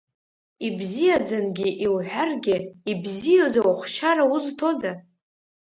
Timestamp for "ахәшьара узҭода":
3.73-4.91